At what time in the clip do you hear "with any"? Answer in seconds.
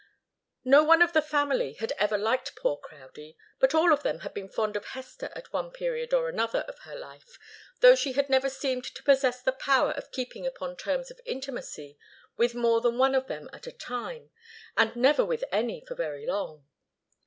15.23-15.85